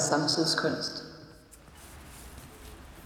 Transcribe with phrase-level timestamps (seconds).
[0.00, 1.04] og Samtidskunst.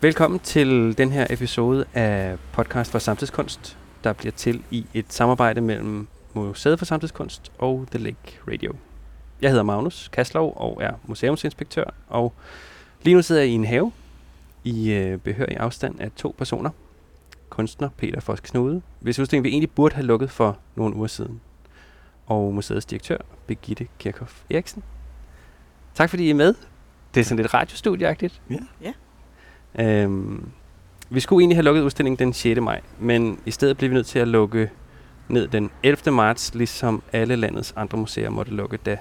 [0.01, 5.61] Velkommen til den her episode af podcast for Samtidskunst, der bliver til i et samarbejde
[5.61, 8.75] mellem Museet for Samtidskunst og The Lake Radio.
[9.43, 12.32] Jeg hedder Magnus Kaslov og er museumsinspektør, og
[13.03, 13.93] lige nu sidder jeg i en have
[14.65, 16.71] i øh, behørig afstand af to personer.
[17.49, 21.40] Kunstner Peter Foss Knude, hvis udstilling vi egentlig burde have lukket for nogle uger siden.
[22.26, 24.82] Og museets direktør, Birgitte Kirchhoff Eriksen.
[25.95, 26.54] Tak fordi I er med.
[27.14, 28.43] Det er sådan lidt radiostudieagtigt.
[28.50, 28.57] Ja.
[28.82, 28.93] Ja.
[30.03, 30.49] Øhm,
[31.11, 32.61] vi skulle egentlig have lukket udstillingen den 6.
[32.61, 34.70] maj, men i stedet blev vi nødt til at lukke
[35.28, 36.12] ned den 11.
[36.12, 38.98] marts, ligesom alle landets andre museer måtte lukke, da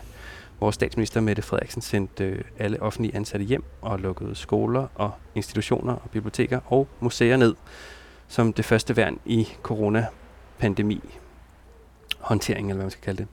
[0.60, 5.94] vores statsminister Mette Frederiksen sendte øh, alle offentlige ansatte hjem og lukkede skoler og institutioner
[5.94, 7.56] og biblioteker og museer ned
[8.28, 11.02] som det første værn i coronapandemi
[12.20, 13.28] håndtering, eller hvad man skal kalde det.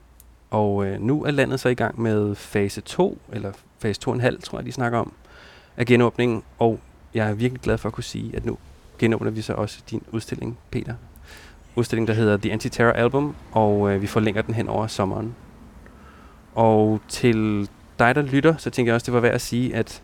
[0.50, 4.58] Og øh, nu er landet så i gang med fase 2, eller fase 2,5, tror
[4.58, 5.12] jeg, de snakker om,
[5.76, 6.42] af genåbningen.
[6.58, 6.80] Og
[7.14, 8.58] jeg er virkelig glad for at kunne sige, at nu
[8.98, 10.94] genåbner vi så også din udstilling, Peter.
[11.76, 15.34] Udstilling, der hedder The Anti-Terror Album, og øh, vi forlænger den hen over sommeren.
[16.54, 20.02] Og til dig, der lytter, så tænker jeg også, det var værd at sige, at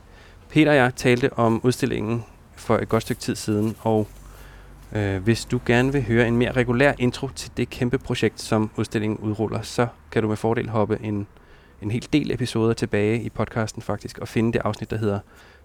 [0.49, 2.25] Peter og jeg talte om udstillingen
[2.57, 4.07] for et godt stykke tid siden, og
[4.93, 8.71] øh, hvis du gerne vil høre en mere regulær intro til det kæmpe projekt, som
[8.77, 11.27] udstillingen udruller, så kan du med fordel hoppe en,
[11.83, 15.21] en hel del episoder tilbage i podcasten faktisk, og finde det afsnit, der hedder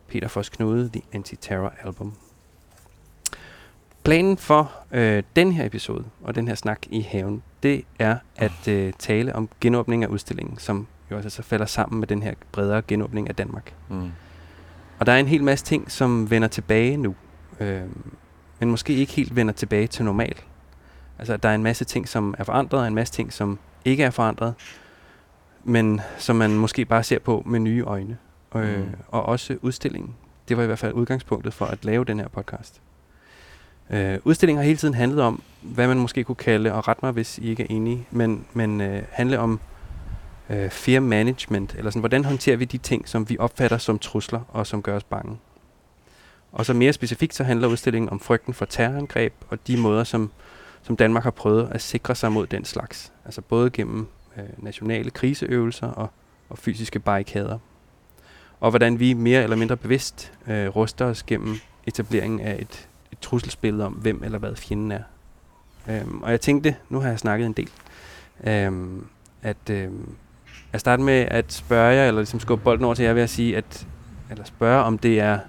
[0.07, 2.13] Peter Foss Knude, The Anti-Terror Album.
[4.03, 8.67] Planen for øh, den her episode og den her snak i haven, det er at
[8.67, 12.33] øh, tale om genåbning af udstillingen, som jo altså så falder sammen med den her
[12.51, 13.73] bredere genåbning af Danmark.
[13.89, 14.11] Mm.
[14.99, 17.15] Og der er en hel masse ting, som vender tilbage nu,
[17.59, 17.81] øh,
[18.61, 20.35] men måske ikke helt vender tilbage til normal.
[21.19, 24.03] Altså, der er en masse ting, som er forandret, og en masse ting, som ikke
[24.03, 24.53] er forandret,
[25.63, 28.17] men som man måske bare ser på med nye øjne.
[28.55, 28.85] Øh, Mm.
[29.07, 30.15] Og også udstillingen.
[30.49, 32.81] Det var i hvert fald udgangspunktet for at lave den her podcast.
[33.89, 37.11] Øh, udstillingen har hele tiden handlet om, hvad man måske kunne kalde, og ret mig,
[37.11, 39.59] hvis I ikke er enige, men, men øh, handle om
[40.49, 44.41] øh, fear management, eller sådan, hvordan håndterer vi de ting, som vi opfatter som trusler,
[44.49, 45.37] og som gør os bange.
[46.51, 50.31] Og så mere specifikt, så handler udstillingen om frygten for terrorangreb, og de måder, som,
[50.83, 53.13] som Danmark har prøvet at sikre sig mod den slags.
[53.25, 54.07] Altså både gennem
[54.37, 56.09] øh, nationale kriseøvelser og,
[56.49, 57.59] og fysiske barrikader.
[58.59, 61.55] Og hvordan vi mere eller mindre bevidst øh, ruster os gennem
[61.87, 65.03] etableringen af et, et trusselsbillede om, hvem eller hvad fjenden er.
[65.89, 67.69] Øhm, og jeg tænkte, nu har jeg snakket en del,
[68.43, 69.05] øhm,
[69.41, 70.15] at øhm,
[70.73, 73.29] jeg starte med at spørge jer, eller ligesom skubbe bolden over til jer ved at
[73.29, 73.87] sige, at,
[74.29, 75.39] eller spørge, om det er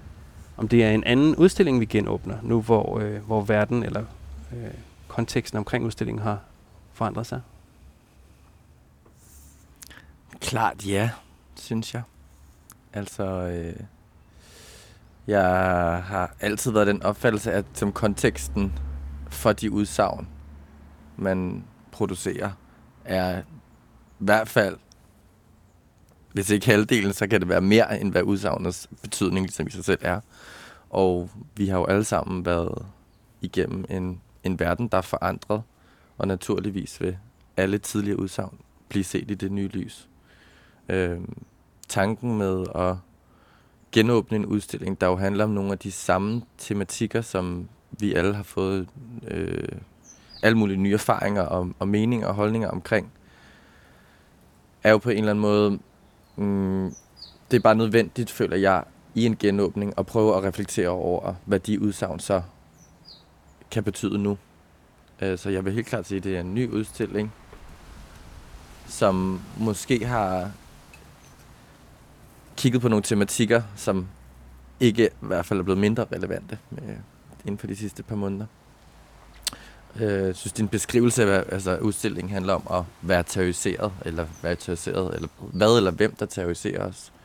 [0.57, 4.05] om det er en anden udstilling, vi genåbner, nu hvor, øh, hvor verden eller
[4.51, 4.71] øh,
[5.07, 6.39] konteksten omkring udstillingen har
[6.93, 7.41] forandret sig.
[10.39, 11.09] Klart ja,
[11.55, 12.01] synes jeg.
[12.93, 13.75] Altså, øh,
[15.27, 15.43] jeg
[16.03, 18.79] har altid været den opfattelse, at som konteksten
[19.29, 20.27] for de udsagn,
[21.17, 22.51] man producerer,
[23.05, 23.43] er i
[24.17, 24.77] hvert fald,
[26.33, 29.85] hvis ikke halvdelen, så kan det være mere, end hvad udsagnets betydning ligesom i sig
[29.85, 30.19] selv er.
[30.93, 32.85] Og vi har jo alle sammen været
[33.41, 35.61] igennem en, en verden, der er forandret,
[36.17, 37.17] og naturligvis vil
[37.57, 38.57] alle tidligere udsagn
[38.89, 40.09] blive set i det nye lys.
[40.89, 41.19] Øh,
[41.87, 42.95] tanken med at
[43.91, 48.35] genåbne en udstilling, der jo handler om nogle af de samme tematikker, som vi alle
[48.35, 48.87] har fået
[49.27, 49.79] øh,
[50.43, 53.11] alle mulige nye erfaringer og, og meninger og holdninger omkring,
[54.83, 55.79] er jo på en eller anden måde,
[56.35, 56.95] mm,
[57.51, 58.83] det er bare nødvendigt, føler jeg,
[59.15, 62.41] i en genåbning og prøve at reflektere over, hvad de udsagn så
[63.71, 64.37] kan betyde nu.
[65.21, 67.33] Øh, så jeg vil helt klart sige, at det er en ny udstilling,
[68.87, 70.51] som måske har
[72.57, 74.07] kigget på nogle tematikker, som
[74.79, 76.95] ikke i hvert fald er blevet mindre relevante med,
[77.45, 78.45] inden for de sidste par måneder.
[79.95, 84.55] Øh, jeg synes, din beskrivelse af altså, udstillingen handler om at være terroriseret, eller være
[84.55, 87.11] terroriseret, eller hvad eller hvem, der terroriserer os.
[87.15, 87.22] Øh,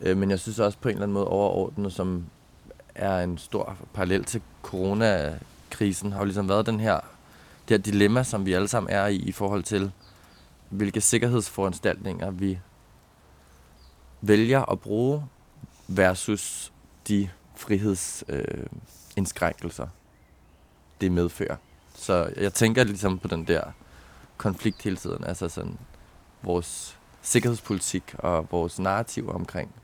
[0.00, 2.24] Øh, men jeg synes også på en eller anden måde overordnet, som
[2.94, 7.00] er en stor parallel til coronakrisen, har jo ligesom været den her,
[7.68, 9.92] det her dilemma, som vi alle sammen er i, i forhold til,
[10.68, 12.58] hvilke sikkerhedsforanstaltninger vi
[14.20, 15.24] vælger at bruge
[15.88, 16.72] versus
[17.08, 19.90] de frihedsindskrænkelser, øh,
[21.00, 21.56] det medfører.
[21.94, 23.62] Så jeg tænker ligesom på den der
[24.36, 25.78] konflikt hele tiden, altså sådan
[26.42, 29.74] vores sikkerhedspolitik og vores narrativ omkring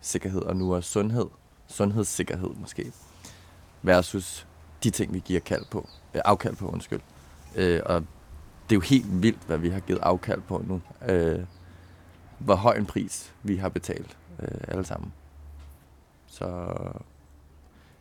[0.00, 1.26] sikkerhed, og nu er sundhed,
[1.66, 2.92] sundhedssikkerhed måske,
[3.82, 4.46] versus
[4.84, 7.00] de ting, vi giver kald på, øh, afkald på, undskyld.
[7.56, 8.00] Øh, og
[8.68, 10.82] det er jo helt vildt, hvad vi har givet afkald på nu.
[11.08, 11.44] Øh,
[12.38, 15.12] hvor høj en pris vi har betalt øh, alle sammen.
[16.26, 16.76] Så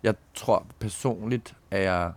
[0.04, 2.14] jeg tror personligt, at jeg,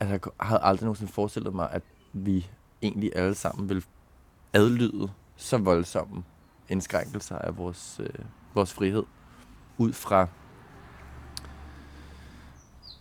[0.00, 1.82] at jeg havde aldrig nogensinde forestillet mig, at
[2.12, 2.50] vi
[2.82, 3.84] egentlig alle sammen vil
[4.52, 6.24] adlyde så voldsomme
[6.70, 8.24] indskrænkelser af vores, øh,
[8.54, 9.02] vores frihed
[9.78, 10.26] ud fra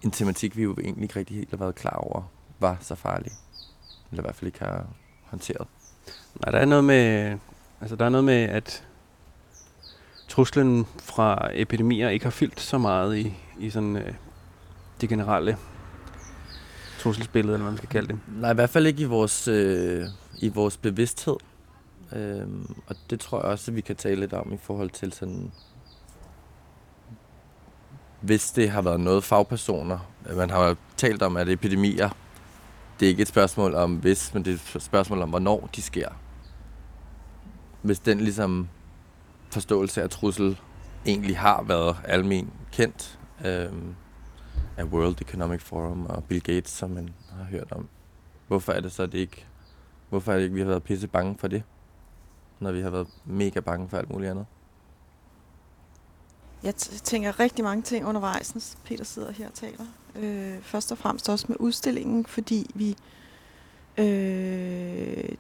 [0.02, 3.32] en tematik, vi jo egentlig ikke rigtig helt har været klar over, var så farlig.
[4.12, 4.86] Eller i hvert fald ikke har
[5.24, 5.68] håndteret.
[6.46, 7.38] Nej, der er noget med,
[7.82, 8.88] altså der er noget med, at
[10.28, 14.14] truslen fra epidemier ikke har fyldt så meget i, i sådan øh,
[15.02, 15.58] det generelle
[17.00, 18.20] trusselsbillede, eller hvad man skal kalde det.
[18.28, 20.06] Nej, i hvert fald ikke i vores, øh,
[20.40, 21.36] i vores bevidsthed.
[22.12, 25.14] Øhm, og det tror jeg også, at vi kan tale lidt om i forhold til
[25.14, 25.52] sådan...
[28.22, 30.00] Hvis det har været noget fagpersoner,
[30.36, 32.10] man har jo talt om, at epidemier,
[33.00, 35.82] det er ikke et spørgsmål om hvis, men det er et spørgsmål om, hvornår de
[35.82, 36.10] sker.
[37.82, 38.70] Hvis den ligesom
[39.52, 40.60] forståelse af trussel
[41.06, 43.96] egentlig har været almen kendt øhm,
[44.78, 47.88] af World Economic Forum og Bill Gates, som man har hørt om.
[48.48, 49.46] Hvorfor er det så, at det ikke,
[50.10, 51.64] hvorfor er det ikke, vi har været pisse bange for det,
[52.60, 54.46] når vi har været mega bange for alt muligt andet?
[56.64, 59.86] Jeg tænker rigtig mange ting undervejs, når Peter sidder her og taler.
[60.16, 62.96] Øh, først og fremmest også med udstillingen, fordi vi...
[63.98, 65.36] Øh,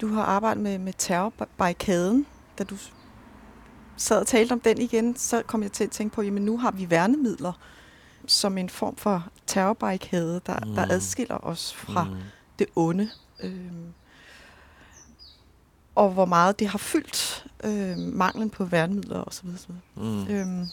[0.00, 2.26] du har arbejdet med, med terrorbarrikaden,
[2.58, 2.76] da du
[3.96, 6.58] sad og talte om den igen, så kom jeg til at tænke på, at nu
[6.58, 7.52] har vi værnemidler
[8.26, 10.74] som en form for terrorbarrikade, der, mm.
[10.74, 12.16] der adskiller os fra mm.
[12.58, 13.10] det onde.
[13.40, 13.92] Øhm,
[15.96, 19.48] og hvor meget det har fyldt øh, manglen på værnemidler osv.
[19.94, 20.26] Mm.
[20.28, 20.66] Øhm,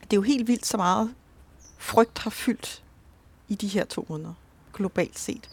[0.00, 1.14] det er jo helt vildt så meget
[1.78, 2.82] frygt har fyldt
[3.48, 4.34] i de her to måneder,
[4.74, 5.50] globalt set.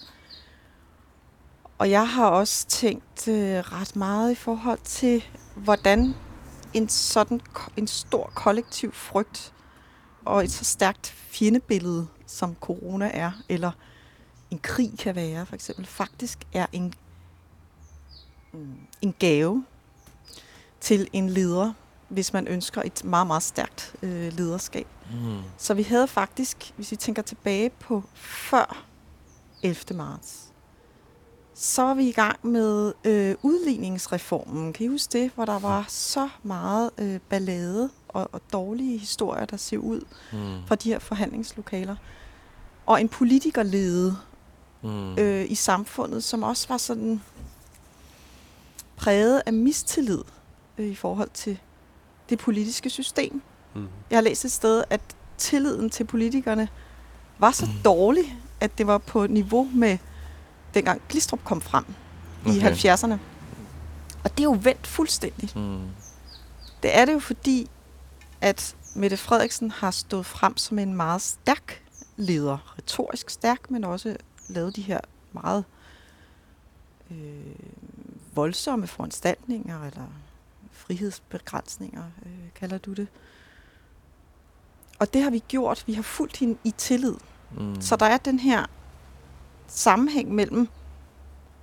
[1.77, 5.23] Og jeg har også tænkt øh, ret meget i forhold til,
[5.55, 6.15] hvordan
[6.73, 7.41] en sådan
[7.77, 9.53] en stor kollektiv frygt
[10.25, 13.71] og et så stærkt fjendebillede, som corona er, eller
[14.51, 16.93] en krig kan være, for eksempel, faktisk er en,
[19.01, 19.65] en gave
[20.79, 21.73] til en leder,
[22.09, 24.87] hvis man ønsker et meget, meget stærkt øh, lederskab.
[25.11, 25.39] Mm.
[25.57, 28.85] Så vi havde faktisk, hvis vi tænker tilbage på før
[29.63, 29.97] 11.
[29.97, 30.45] marts,
[31.53, 34.73] så var vi i gang med øh, udligningsreformen.
[34.73, 35.31] Kan I huske det?
[35.35, 40.01] Hvor der var så meget øh, ballade og, og dårlige historier, der ser ud
[40.33, 40.67] mm.
[40.67, 41.95] fra de her forhandlingslokaler.
[42.85, 44.17] Og en politikerlede
[44.83, 45.17] mm.
[45.17, 47.21] øh, i samfundet, som også var sådan
[48.95, 50.21] præget af mistillid
[50.77, 51.59] øh, i forhold til
[52.29, 53.41] det politiske system.
[53.75, 53.87] Mm.
[54.09, 55.01] Jeg har læst et sted, at
[55.37, 56.67] tilliden til politikerne
[57.39, 57.71] var så mm.
[57.85, 59.97] dårlig, at det var på niveau med
[60.73, 61.85] dengang Glistrup kom frem
[62.45, 62.55] okay.
[62.55, 63.17] i 70'erne.
[64.23, 65.49] Og det er jo vendt fuldstændig.
[65.55, 65.79] Mm.
[66.83, 67.69] Det er det jo fordi,
[68.41, 71.83] at Mette Frederiksen har stået frem som en meget stærk
[72.17, 72.75] leder.
[72.77, 74.15] Retorisk stærk, men også
[74.47, 74.99] lavet de her
[75.33, 75.63] meget
[77.11, 77.17] øh,
[78.35, 80.07] voldsomme foranstaltninger, eller
[80.71, 83.07] frihedsbegrænsninger, øh, kalder du det.
[84.99, 85.83] Og det har vi gjort.
[85.87, 87.15] Vi har fulgt hende i tillid.
[87.57, 87.81] Mm.
[87.81, 88.65] Så der er den her
[89.67, 90.67] sammenhæng mellem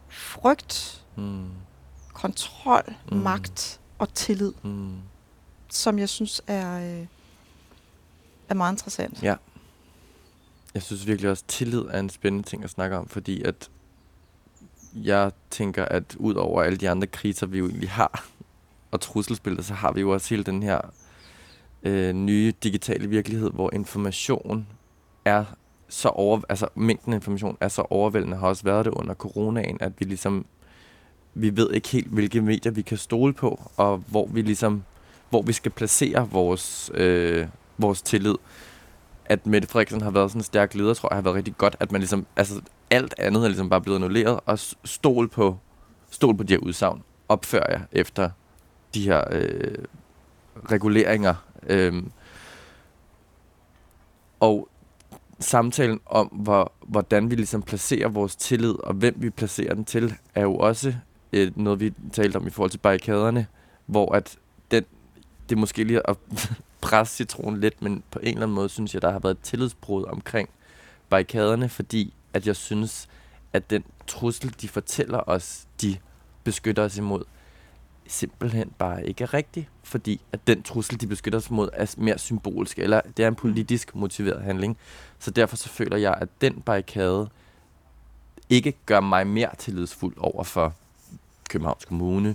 [0.08, 1.50] frygt, mm.
[2.12, 3.16] kontrol, mm.
[3.16, 4.96] magt og tillid, mm.
[5.68, 7.06] som jeg synes er, øh,
[8.48, 9.22] er meget interessant.
[9.22, 9.36] Ja.
[10.74, 13.70] Jeg synes virkelig også, at tillid er en spændende ting at snakke om, fordi at
[14.94, 18.26] jeg tænker, at ud over alle de andre kriser, vi jo egentlig har,
[18.90, 20.80] og trusselsbilleder, så har vi jo også hele den her
[21.82, 24.66] øh, nye digitale virkelighed, hvor information
[25.24, 25.44] er
[25.88, 29.76] så over, altså mængden af information er så overvældende, har også været det under coronaen,
[29.80, 30.44] at vi ligesom,
[31.34, 34.82] vi ved ikke helt, hvilke medier vi kan stole på, og hvor vi ligesom,
[35.30, 37.46] hvor vi skal placere vores, øh,
[37.78, 38.34] vores tillid.
[39.24, 41.76] At Mette Frederiksen har været sådan en stærk leder, tror jeg har været rigtig godt,
[41.80, 42.60] at man ligesom, altså
[42.90, 45.58] alt andet er ligesom bare blevet annulleret, og stol på,
[46.10, 47.02] stol på de her udsagn.
[47.28, 48.30] Opfører jeg efter
[48.94, 49.84] de her øh,
[50.70, 51.34] reguleringer.
[51.66, 52.02] Øh,
[54.40, 54.68] og
[55.40, 60.14] samtalen om, hvor, hvordan vi ligesom placerer vores tillid, og hvem vi placerer den til,
[60.34, 60.94] er jo også
[61.32, 63.46] øh, noget, vi talte om i forhold til barrikaderne,
[63.86, 64.38] hvor at
[64.70, 64.84] den,
[65.48, 66.16] det er måske lige at
[66.82, 69.42] presse citronen lidt, men på en eller anden måde synes jeg, der har været et
[69.42, 70.48] tillidsbrud omkring
[71.10, 73.08] barrikaderne, fordi at jeg synes,
[73.52, 75.96] at den trussel, de fortæller os, de
[76.44, 77.24] beskytter os imod,
[78.06, 82.18] simpelthen bare ikke er rigtig, fordi at den trussel, de beskytter sig mod, er mere
[82.18, 84.78] symbolsk, eller det er en politisk motiveret handling.
[85.18, 87.28] Så derfor så føler jeg, at den barrikade
[88.50, 90.74] ikke gør mig mere tillidsfuld over for
[91.48, 92.34] Københavns Kommune,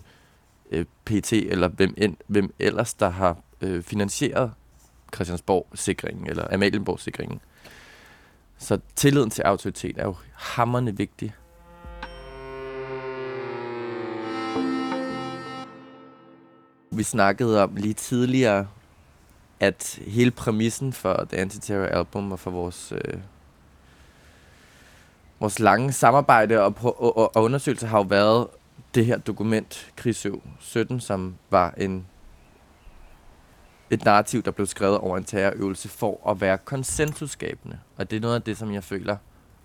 [0.71, 4.51] øh, PT eller hvem, end, hvem ellers, der har øh, finansieret
[5.15, 7.39] Christiansborg-sikringen eller Amalienborg-sikringen.
[8.57, 11.35] Så tilliden til autoritet er jo hammerne vigtig.
[16.91, 18.67] Vi snakkede om lige tidligere,
[19.59, 23.19] at hele præmissen for The Antiterror Album og for vores, øh,
[25.39, 28.47] vores lange samarbejde og, og, og undersøgelse har jo været
[28.95, 32.05] det her dokument, Krigsøv 17, som var en
[33.89, 37.79] et narrativ, der blev skrevet over en terrorøvelse for at være konsensusskabende.
[37.97, 39.17] Og det er noget af det, som jeg føler,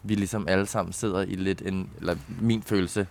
[0.03, 3.07] vi ligesom alle sammen sidder i lidt en, eller min følelse,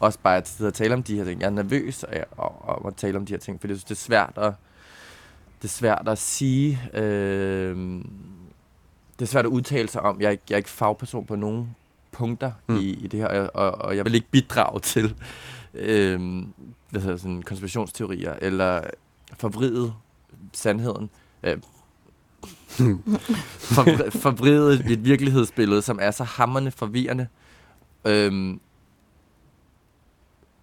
[0.00, 1.40] også bare at sidde og tale om de her ting.
[1.40, 3.90] Jeg er nervøs af at, at, at tale om de her ting, for det, det
[3.90, 4.52] er svært at,
[5.62, 7.76] det er svært at sige, øh,
[9.18, 10.20] det er svært at udtale sig om.
[10.20, 11.76] Jeg er ikke, jeg er ikke fagperson på nogen
[12.12, 12.76] punkter mm.
[12.76, 15.14] i, i det her, og, og, jeg vil ikke bidrage til
[15.74, 16.42] øh,
[16.90, 18.82] hvad hedder, sådan, konspirationsteorier, eller
[19.38, 19.92] forvride
[20.52, 21.10] sandheden.
[21.42, 21.58] Øh,
[23.74, 27.26] for, forvride et virkelighedsbillede, som er så hammerne forvirrende.
[28.04, 28.60] Øhm,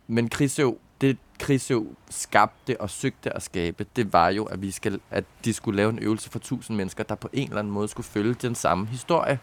[0.08, 5.00] men Krisøv, det Krisøv skabte og søgte at skabe, det var jo, at, vi skal,
[5.12, 7.88] at de skulle lave en øvelse for tusind mennesker, der på en eller anden måde
[7.88, 9.40] skulle følge den samme historie.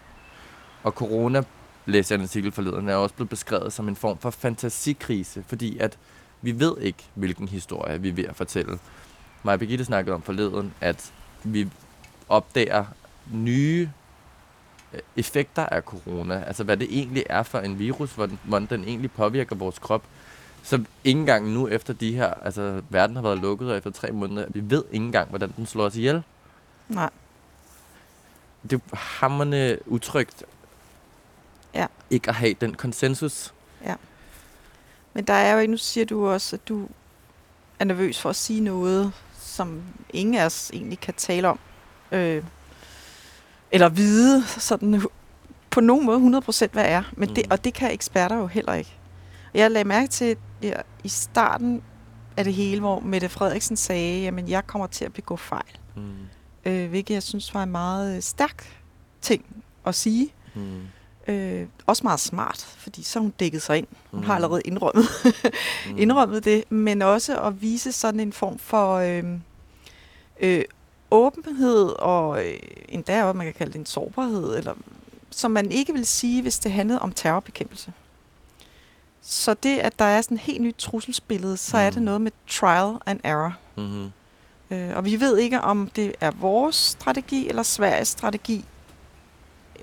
[0.82, 1.42] Og corona,
[1.86, 5.78] læste jeg en artikel forleden, er også blevet beskrevet som en form for fantasikrise, fordi
[5.78, 5.98] at
[6.42, 8.78] vi ved ikke, hvilken historie vi er ved at fortælle.
[9.42, 11.12] Maja Birgitte snakkede om forleden, at
[11.44, 11.68] vi
[12.28, 12.84] opdager
[13.32, 13.90] nye
[14.92, 18.12] øh, effekter af corona, altså hvad det egentlig er for en virus,
[18.44, 20.02] hvordan, den egentlig påvirker vores krop.
[20.62, 24.46] Så ikke engang nu efter de her, altså verden har været lukket efter tre måneder,
[24.48, 26.22] vi ved ikke engang, hvordan den slår os ihjel.
[26.88, 27.10] Nej.
[28.70, 30.44] Det er hammerne utrygt
[31.74, 31.86] ja.
[32.10, 33.54] ikke at have den konsensus.
[33.84, 33.94] Ja.
[35.14, 36.88] Men der er jo, nu siger du også, at du
[37.78, 39.12] er nervøs for at sige noget,
[39.50, 41.58] som ingen af os egentlig kan tale om.
[42.12, 42.42] Øh,
[43.70, 45.02] eller vide sådan
[45.70, 47.02] på nogen måde 100% hvad er.
[47.12, 47.34] Men mm.
[47.34, 48.96] det, og det kan eksperter jo heller ikke.
[49.54, 50.72] Jeg lagde mærke til ja,
[51.04, 51.82] i starten
[52.36, 55.78] af det hele, hvor Mette Frederiksen sagde, jamen jeg kommer til at begå fejl.
[55.96, 56.12] Mm.
[56.64, 58.82] Øh, hvilket jeg synes var en meget øh, stærk
[59.20, 59.44] ting
[59.86, 60.32] at sige.
[60.54, 60.80] Mm.
[61.30, 63.86] Øh, også meget smart, fordi så hun dækket sig ind.
[64.10, 64.26] Hun mm.
[64.26, 65.04] har allerede indrømmet,
[65.86, 65.98] mm.
[66.02, 69.24] indrømmet det, men også at vise sådan en form for øh,
[70.40, 70.64] øh,
[71.10, 72.58] åbenhed og øh,
[72.88, 74.74] endda også, man kan kalde det en sårbarhed, eller,
[75.30, 77.92] som man ikke vil sige, hvis det handlede om terrorbekæmpelse.
[79.22, 81.82] Så det, at der er sådan et helt nyt trusselsbillede, så mm.
[81.82, 82.04] er det mm.
[82.04, 83.56] noget med trial and error.
[83.76, 84.10] Mm-hmm.
[84.70, 88.64] Øh, og vi ved ikke, om det er vores strategi eller Sveriges strategi,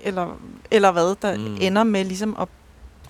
[0.02, 0.40] eller,
[0.70, 1.58] eller hvad, der mm.
[1.60, 2.48] ender med ligesom at,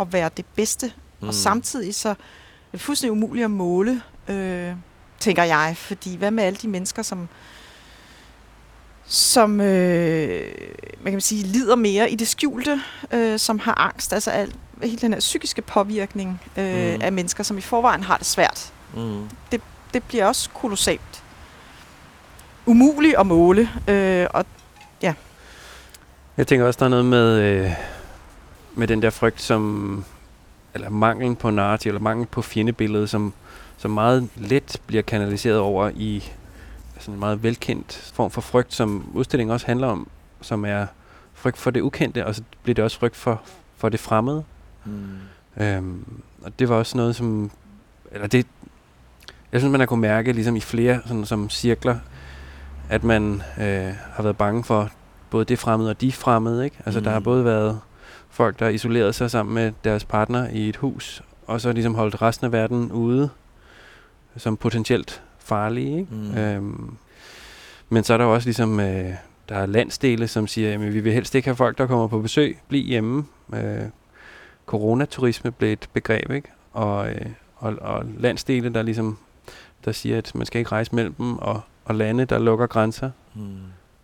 [0.01, 0.93] at være det bedste.
[1.21, 1.29] Mm.
[1.29, 2.15] Og samtidig så er
[2.73, 4.73] det fuldstændig umuligt at måle, øh,
[5.21, 5.75] tænker jeg.
[5.77, 7.29] Fordi hvad med alle de mennesker, som
[9.11, 10.53] som øh,
[11.03, 12.81] man kan sige, lider mere i det skjulte,
[13.13, 17.03] øh, som har angst, altså al, hele den her psykiske påvirkning øh, mm.
[17.03, 18.73] af mennesker, som i forvejen har det svært.
[18.95, 19.29] Mm.
[19.53, 19.61] Det,
[19.95, 21.25] det bliver også kolossalt
[22.67, 24.47] umuligt at måle, øh, og
[25.03, 25.15] ja.
[26.39, 27.71] Jeg tænker også, der er noget med, øh,
[28.75, 30.05] med den der frygt, som,
[30.75, 33.33] eller manglen på narrativ, eller mangel på fjendebilledet, som,
[33.77, 36.33] som meget let bliver kanaliseret over i
[36.99, 40.09] sådan en meget velkendt form for frygt, som udstillingen også handler om,
[40.41, 40.87] som er
[41.35, 43.43] frygt for det ukendte, og så bliver det også frygt for,
[43.77, 44.45] for det fremmede.
[44.85, 45.63] Mm.
[45.63, 46.05] Øhm,
[46.43, 47.51] og det var også noget, som...
[48.13, 48.47] Eller det,
[49.53, 51.99] jeg synes, man har kunnet mærke ligesom i flere sådan, som cirkler,
[52.89, 54.91] at man øh, har været bange for
[55.31, 56.65] både det fremmede og de fremmede.
[56.65, 56.77] Ikke?
[56.85, 57.05] Altså, mm.
[57.05, 57.25] der har mm.
[57.25, 57.81] både været
[58.31, 62.23] folk, der isoleret sig sammen med deres partner i et hus, og så ligesom holdt
[62.23, 63.31] resten af verden ude
[64.37, 65.99] som potentielt farlige.
[65.99, 66.15] Ikke?
[66.15, 66.39] Mm.
[66.39, 66.97] Øhm,
[67.89, 69.11] men så er der også ligesom, øh,
[69.49, 72.21] der er landsdele, som siger, at vi vil helst ikke have folk, der kommer på
[72.21, 73.25] besøg, bliv hjemme.
[73.55, 73.83] Øh,
[74.67, 76.49] coronaturisme blev et begreb, ikke?
[76.73, 79.19] Og, øh, og, og landsdele, der ligesom
[79.85, 83.11] der siger, at man skal ikke rejse mellem dem, og, og lande, der lukker grænser.
[83.35, 83.59] Mm.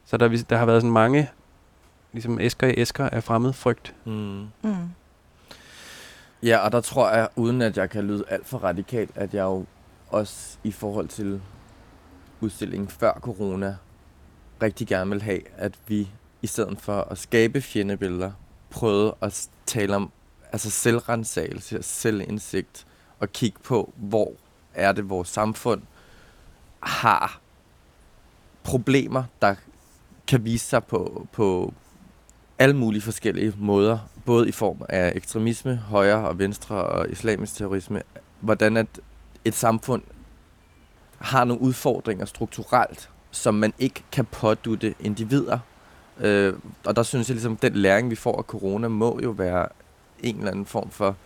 [0.06, 1.30] Så der, der har været sådan mange
[2.12, 3.94] ligesom æsker i æsker af fremmed frygt.
[4.04, 4.46] Mm.
[4.62, 4.90] Mm.
[6.42, 9.42] Ja, og der tror jeg, uden at jeg kan lyde alt for radikalt, at jeg
[9.42, 9.64] jo
[10.08, 11.42] også i forhold til
[12.40, 13.76] udstillingen før corona,
[14.62, 16.08] rigtig gerne vil have, at vi
[16.42, 18.32] i stedet for at skabe fjendebilleder,
[18.70, 20.11] prøvede at tale om
[20.52, 22.87] altså selvrensagelse og selvindsigt,
[23.20, 24.32] og kigge på, hvor
[24.75, 25.82] er det, vores samfund
[26.80, 27.40] har
[28.62, 29.54] problemer, der
[30.26, 31.72] kan vise sig på, på
[32.58, 38.02] alle mulige forskellige måder, både i form af ekstremisme, højre og venstre og islamisk terrorisme,
[38.40, 38.86] hvordan at
[39.44, 40.02] et samfund
[41.18, 45.58] har nogle udfordringer strukturelt, som man ikke kan pådutte individer.
[46.20, 46.54] Øh,
[46.84, 49.68] og der synes jeg ligesom, at den læring, vi får af corona, må jo være
[50.22, 51.16] en eller anden form for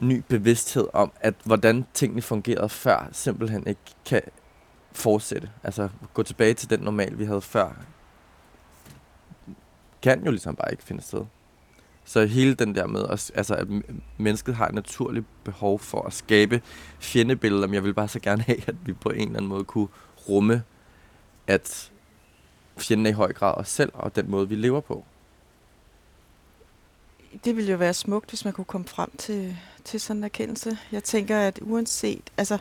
[0.00, 4.22] ny bevidsthed om, at hvordan tingene fungerede før, simpelthen ikke kan
[4.94, 5.50] fortsætte.
[5.62, 7.72] Altså gå tilbage til den normal, vi havde før,
[10.02, 11.24] kan jo ligesom bare ikke finde sted.
[12.04, 13.66] Så hele den der med, at, altså, at
[14.18, 16.62] mennesket har et naturligt behov for at skabe
[16.98, 19.64] fjendebilleder, men jeg vil bare så gerne have, at vi på en eller anden måde
[19.64, 19.88] kunne
[20.28, 20.62] rumme,
[21.46, 21.92] at
[22.76, 25.04] fjenden er i høj grad os selv, og den måde, vi lever på.
[27.44, 30.78] Det ville jo være smukt, hvis man kunne komme frem til, til sådan en erkendelse.
[30.92, 32.58] Jeg tænker, at uanset, altså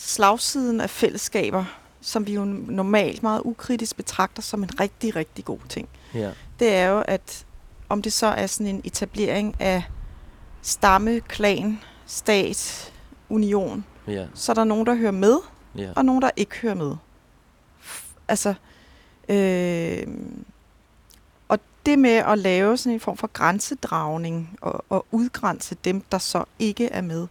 [0.00, 1.64] slagsiden af fællesskaber,
[2.00, 6.30] som vi jo normalt meget ukritisk betragter som en rigtig, rigtig god ting, Ja.
[6.58, 7.44] det er jo, at
[7.88, 9.82] om det så er sådan en etablering af
[10.62, 12.92] stamme, klan, stat,
[13.28, 14.26] union, Ja.
[14.34, 15.36] så er der nogen, der hører med,
[15.76, 15.92] Ja.
[15.96, 16.96] og nogen, der ikke hører med.
[18.28, 18.54] Altså,
[19.28, 20.06] øh,
[21.48, 26.18] og det med at lave sådan en form for grænsedragning og, og udgrænse dem, der
[26.18, 27.26] så ikke er med,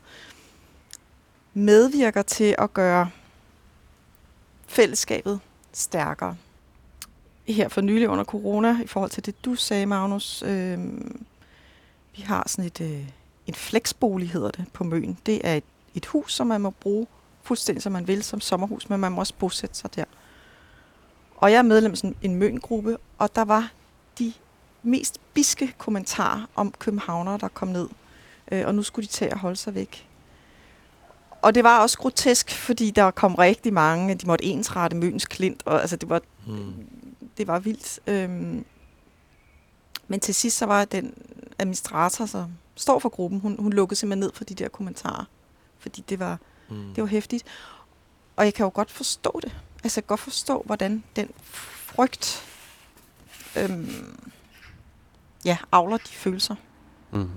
[1.57, 3.09] medvirker til at gøre
[4.67, 5.39] fællesskabet
[5.73, 6.35] stærkere.
[7.47, 10.79] Her for nylig under corona, i forhold til det, du sagde, Magnus, øh,
[12.15, 13.07] vi har sådan et, øh,
[13.47, 15.17] en flexbolig, hedder det, på Møn.
[15.25, 15.63] Det er et,
[15.95, 17.07] et hus, som man må bruge
[17.43, 20.03] fuldstændig som man vil som sommerhus, men man må også bosætte sig der.
[21.37, 23.71] Og jeg er medlem af en en møngruppe, og der var
[24.19, 24.33] de
[24.83, 27.89] mest biske kommentarer om københavnere, der kom ned.
[28.51, 30.06] Øh, og nu skulle de tage at holde sig væk.
[31.41, 35.63] Og det var også grotesk, fordi der kom rigtig mange, de måtte ensrette Møns klint,
[35.65, 36.73] og altså det var, Mm.
[37.37, 37.99] det var vildt.
[38.07, 38.65] Øhm,
[40.07, 41.13] men til sidst så var den
[41.59, 45.25] administrator, som står for gruppen, hun, hun lukkede simpelthen ned for de der kommentarer.
[45.79, 46.37] Fordi det var,
[46.69, 46.93] Mm.
[46.95, 47.43] det var hæftigt.
[48.35, 49.55] Og jeg kan jo godt forstå det.
[49.83, 52.43] Altså, jeg kan godt forstå, hvordan den frygt
[53.57, 54.17] øhm,
[55.45, 56.55] ja, avler de følelser.
[57.11, 57.29] Mm.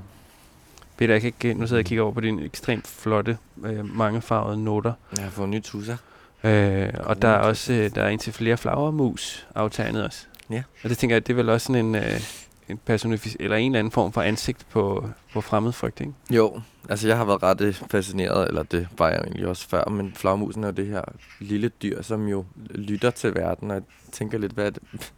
[1.00, 3.96] Peter, jeg kan ikke, nu sidder jeg og kigger over på dine ekstremt flotte, øh,
[3.96, 4.92] mangefarvede noter.
[5.16, 5.96] Jeg har fået nye tusser.
[6.44, 10.26] Øh, og der er også øh, der er indtil flere flagermus aftegnet også.
[10.50, 10.62] Ja.
[10.84, 12.20] Og det tænker jeg, det er vel også sådan en, øh,
[12.68, 16.12] en personific- eller en eller anden form for ansigt på, på fremmed frygt, ikke?
[16.30, 19.84] Jo, altså jeg har været ret øh, fascineret, eller det var jeg egentlig også før,
[19.84, 21.02] men flagmusen er jo det her
[21.38, 23.82] lille dyr, som jo lytter til verden, og jeg
[24.12, 24.82] tænker lidt, hvad er det,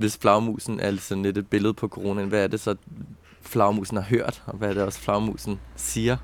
[0.00, 2.76] hvis flagmusen er sådan lidt et billede på coronaen, hvad er det så,
[3.42, 6.16] flagmusen har hørt, og hvad det også, flagmusen siger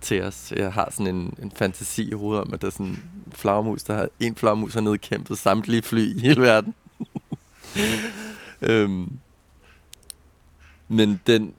[0.00, 0.52] til os.
[0.56, 3.82] Jeg har sådan en, en fantasi i hovedet om, at der er sådan en flagmus,
[3.82, 6.74] der har en flagmus har nedkæmpet samtlige fly i hele verden.
[8.62, 9.18] øhm,
[10.88, 11.54] men den,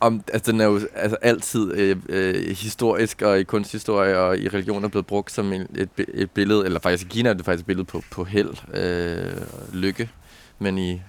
[0.00, 4.48] om, altså, den er jo altså, altid øh, øh, historisk og i kunsthistorie og i
[4.48, 7.44] religion er blevet brugt som en, et, et billede, eller faktisk i Kina er det
[7.44, 10.10] faktisk et billede på, på held, øh, lykke,
[10.58, 11.02] men i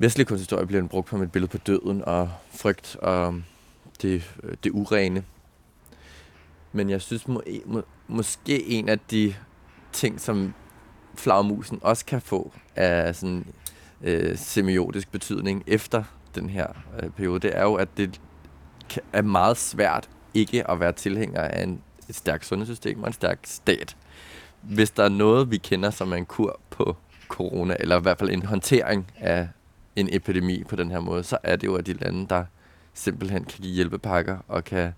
[0.00, 3.34] vestlig kunsthistorie bliver den brugt som et billede på døden og frygt og
[4.02, 5.24] det, øh, det urene.
[6.72, 9.34] Men jeg synes må, må, måske en af de
[9.92, 10.54] ting, som
[11.14, 13.46] flagmusen også kan få af sådan
[14.02, 16.66] øh, semiotisk betydning efter den her
[17.02, 18.20] øh, periode, det er jo, at det
[18.88, 23.12] kan, er meget svært ikke at være tilhænger af en, et stærkt sundhedssystem og en
[23.12, 23.96] stærk stat.
[24.62, 26.96] Hvis der er noget, vi kender som en kur på
[27.28, 29.48] corona, eller i hvert fald en håndtering af
[29.96, 32.44] en epidemi på den her måde, så er det jo, at de lande, der
[32.94, 34.92] simpelthen kan give hjælpepakker og kan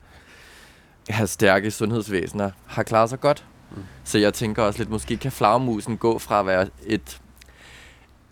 [1.09, 3.45] have stærke sundhedsvæsener, har klaret sig godt.
[3.77, 3.83] Mm.
[4.05, 7.21] Så jeg tænker også lidt, måske kan flagmusen gå fra at være et,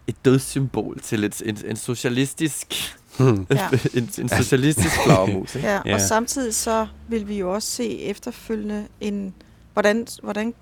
[0.06, 2.96] et dødssymbol til et, en, en socialistisk
[3.50, 3.68] Ja.
[3.94, 5.54] en, en socialistisk flagmus.
[5.54, 5.68] Ikke?
[5.68, 5.80] Ja, Ja.
[5.86, 5.94] ja.
[5.94, 9.34] Og samtidig så vil vi jo også se efterfølgende, en,
[9.72, 10.54] hvordan, hvordan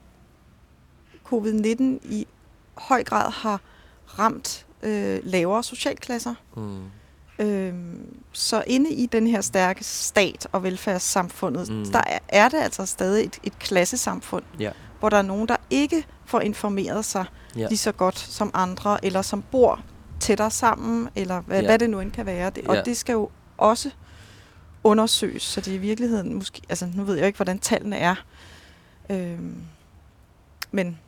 [1.33, 2.27] covid-19 i
[2.75, 3.61] høj grad har
[4.19, 6.35] ramt øh, lavere socialklasser.
[6.57, 6.83] Mm.
[7.39, 11.85] Øhm, så inde i den her stærke stat og velfærdssamfundet, Mm.
[11.93, 14.71] der er, er det altså stadig et, et klassesamfund, Ja.
[14.99, 17.25] hvor der er nogen, der ikke får informeret sig
[17.57, 17.67] ja.
[17.69, 19.81] lige så godt som andre, eller som bor
[20.21, 21.67] tættere sammen, eller hvad, ja.
[21.67, 22.51] hvad det nu end kan være.
[22.51, 22.67] Det.
[22.67, 23.91] Og det skal jo også
[24.85, 28.15] undersøges, så det i virkeligheden måske, altså nu ved jeg ikke, hvordan tallene er,
[29.11, 29.63] øhm,
[30.71, 30.99] men,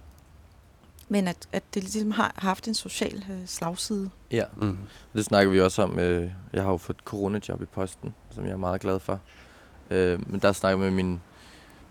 [1.11, 4.11] men at, at det ligesom har haft en social øh, slagside.
[4.31, 4.44] ja.
[4.57, 4.79] Mm.
[5.14, 5.99] Det snakker vi også om.
[5.99, 9.20] Øh, jeg har jo fået et coronajob i posten, som jeg er meget glad for.
[9.90, 11.20] Øh, men der snakker jeg med min,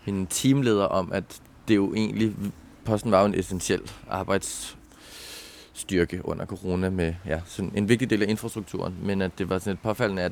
[0.05, 2.35] min teamleder om, at det er jo egentlig...
[2.85, 8.29] Posten var jo en essentiel arbejdsstyrke under corona med ja, sådan en vigtig del af
[8.29, 10.31] infrastrukturen, men at det var sådan et påfaldende, at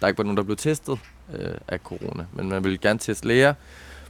[0.00, 0.98] der ikke var nogen, der blev testet
[1.34, 2.26] øh, af corona.
[2.32, 3.54] Men man vil gerne teste læger,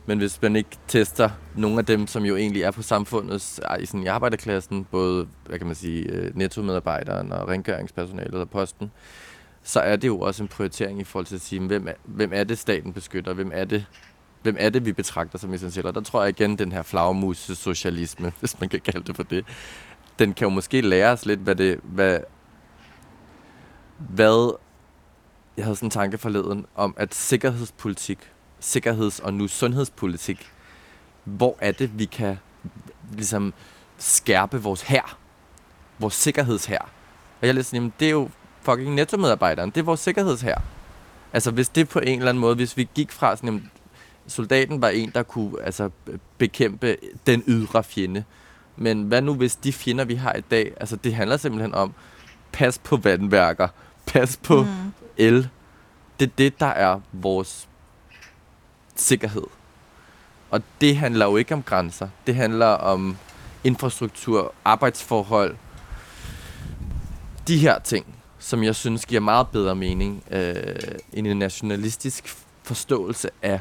[0.07, 3.87] men hvis man ikke tester nogle af dem, som jo egentlig er på samfundets, i,
[3.87, 8.91] sådan, i arbejderklassen, både hvad kan man sige, øh, nettomedarbejderen og rengøringspersonalet og posten,
[9.63, 12.31] så er det jo også en prioritering i forhold til at sige, hvem er, hvem
[12.35, 13.87] er det, staten beskytter, hvem er det,
[14.43, 15.87] hvem er det, vi betragter som essentielt.
[15.87, 19.45] Og der tror jeg igen, den her flagmus-socialisme, hvis man kan kalde det for det,
[20.19, 22.19] den kan jo måske lære os lidt, hvad det, hvad,
[23.99, 24.57] hvad
[25.57, 28.19] jeg havde sådan en tanke forleden om, at sikkerhedspolitik,
[28.65, 30.53] sikkerheds- og nu sundhedspolitik,
[31.25, 32.39] hvor er det, vi kan
[33.13, 33.55] ligesom
[33.99, 35.19] skærpe vores her,
[35.99, 36.91] vores sikkerhedshær.
[37.41, 38.29] Og jeg læste, jamen det er jo
[38.63, 40.63] fucking nettomedarbejderen, det er vores sikkerhedshær.
[41.33, 43.71] Altså hvis det på en eller anden måde, hvis vi gik fra sådan, jamen,
[44.27, 45.91] soldaten var en, der kunne altså,
[46.39, 46.97] bekæmpe
[47.27, 48.25] den ydre fjende.
[48.77, 51.95] Men hvad nu hvis de fjender, vi har i dag, altså det handler simpelthen om,
[52.53, 53.69] pas på vandværker,
[54.07, 54.69] pas på mm.
[55.17, 55.49] el.
[56.21, 57.69] Det er det, der er vores
[58.97, 59.45] sikkerhed.
[60.51, 62.09] Og det handler jo ikke om grænser.
[62.27, 63.17] Det handler om
[63.65, 65.57] infrastruktur, arbejdsforhold,
[67.49, 68.07] de her ting,
[68.39, 70.65] som jeg synes giver meget bedre mening øh,
[71.13, 73.61] end en nationalistisk forståelse af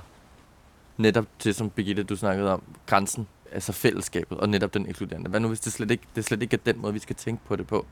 [0.98, 5.30] netop det, som Birgitte, du snakkede om, grænsen, altså fællesskabet, og netop den inkluderende.
[5.30, 7.46] Hvad nu, hvis det slet ikke, det slet ikke er den måde, vi skal tænke
[7.46, 7.86] på det på?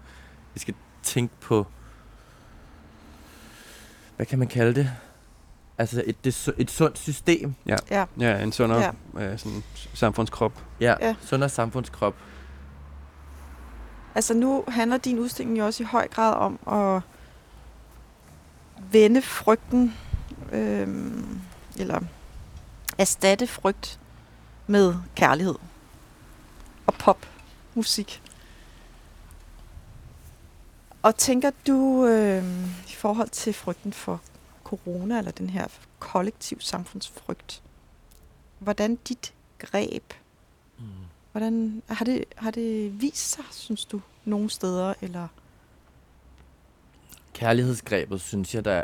[0.53, 0.73] Vi skal
[1.03, 1.67] tænke på,
[4.15, 4.91] hvad kan man kalde det?
[5.81, 7.55] Altså et, det, et sundt system.
[7.65, 8.05] Ja, Ja.
[8.19, 9.31] ja en sundere Ja.
[9.31, 9.63] øh, sådan,
[9.93, 10.53] samfundskrop.
[10.79, 11.15] Ja, Ja.
[11.21, 12.15] sundere samfundskrop.
[14.15, 17.01] Altså nu handler din udstilling jo også i høj grad om at
[18.91, 19.93] vende frygten,
[20.51, 21.39] øhm,
[21.77, 21.99] eller
[22.97, 23.99] erstatte frygt
[24.67, 25.55] med kærlighed
[26.87, 28.21] og popmusik.
[31.03, 34.21] Og tænker du øhm, i forhold til frygten for
[34.77, 35.67] corona, eller den her
[35.99, 37.61] kollektiv samfundsfrygt,
[38.59, 40.13] hvordan dit greb
[40.81, 40.85] Mm.
[41.31, 44.93] Hvordan har det, har det vist sig, synes du, nogle steder?
[45.01, 45.27] Eller?
[47.33, 48.83] Kærlighedsgrebet, synes jeg da,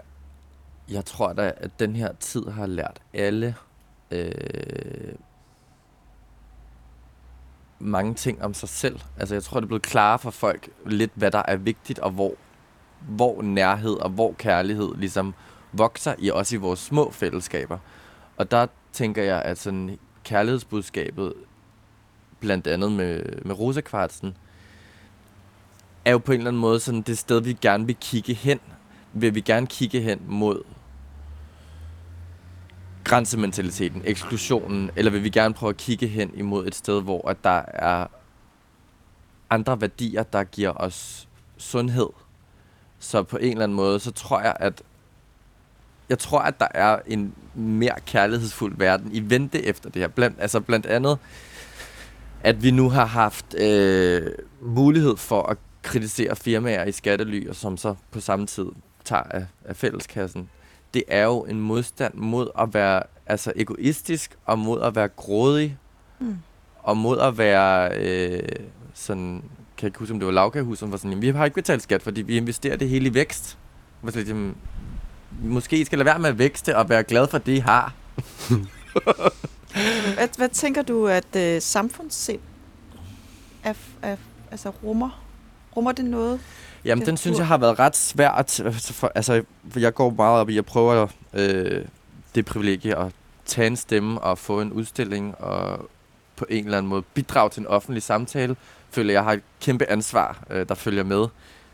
[0.89, 3.55] jeg tror da, at den her tid har lært alle
[4.11, 5.15] øh,
[7.79, 8.99] mange ting om sig selv.
[9.17, 12.11] Altså jeg tror, det er blevet klarere for folk lidt, hvad der er vigtigt, og
[12.11, 12.33] hvor,
[12.99, 15.33] hvor nærhed og hvor kærlighed ligesom
[15.71, 17.77] vokser i også i vores små fællesskaber.
[18.37, 21.33] Og der tænker jeg, at sådan kærlighedsbudskabet,
[22.39, 24.37] blandt andet med, med Rosekvartsen,
[26.05, 28.59] er jo på en eller anden måde sådan det sted, vi gerne vil kigge hen.
[29.13, 30.63] Vil vi gerne kigge hen mod
[33.03, 37.43] grænsementaliteten, eksklusionen, eller vil vi gerne prøve at kigge hen imod et sted, hvor at
[37.43, 38.07] der er
[39.49, 41.27] andre værdier, der giver os
[41.57, 42.09] sundhed.
[42.99, 44.81] Så på en eller anden måde, så tror jeg, at
[46.09, 50.07] jeg tror, at der er en mere kærlighedsfuld verden i vente efter det her.
[50.07, 51.17] Blandt, altså blandt andet,
[52.43, 57.77] at vi nu har haft øh, mulighed for at kritisere firmaer i skattely, og som
[57.77, 58.65] så på samme tid
[59.05, 60.49] tager af, af fælleskassen.
[60.93, 65.77] Det er jo en modstand mod at være altså egoistisk, og mod at være grådig,
[66.19, 66.37] Mm.
[66.83, 68.49] og mod at være øh,
[68.93, 69.41] sådan,
[69.77, 71.81] kan jeg ikke huske, om det var lavkagehus, som var sådan, vi har ikke betalt
[71.83, 73.57] skat, fordi vi investerer det hele i vækst.
[74.05, 74.55] Sådan lidt, jamen,
[75.41, 77.93] måske skal lade være med at vækste og være glad for det, I har.
[80.15, 82.39] Hvad, hvad tænker du, at øh, samfundssind
[83.63, 84.15] er, er,
[84.51, 85.23] altså rummer?
[85.77, 86.39] Rummer det noget?
[86.85, 88.33] Jamen, Ja, den synes jeg har været ret svært.
[88.37, 89.43] Altså, for, altså,
[89.75, 91.85] jeg går meget op i, jeg prøver øh,
[92.35, 93.11] det privilegie at
[93.45, 95.89] tage en stemme og få en udstilling og
[96.35, 98.55] på en eller anden måde bidrage til en offentlig samtale.
[98.89, 101.27] Føler jeg har et kæmpe ansvar, øh, der følger med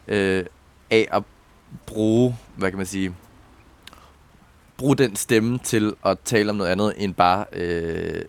[0.07, 0.45] øh,
[0.89, 1.23] af at
[1.85, 3.15] bruge, hvad kan man sige,
[4.77, 8.25] bruge den stemme til at tale om noget andet end bare, øh,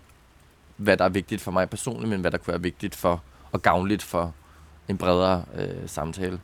[0.76, 3.62] hvad der er vigtigt for mig personligt, men hvad der kunne være vigtigt for og
[3.62, 4.34] gavnligt for
[4.88, 6.40] en bredere øh, samtale.